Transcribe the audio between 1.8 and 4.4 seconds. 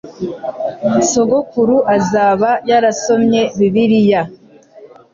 azaba yarasomye Bibiliya